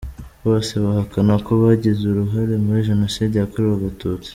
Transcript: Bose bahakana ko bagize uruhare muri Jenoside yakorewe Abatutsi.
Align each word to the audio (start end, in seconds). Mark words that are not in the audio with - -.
Bose 0.47 0.73
bahakana 0.83 1.33
ko 1.45 1.51
bagize 1.63 2.01
uruhare 2.07 2.53
muri 2.65 2.79
Jenoside 2.89 3.33
yakorewe 3.35 3.73
Abatutsi. 3.77 4.29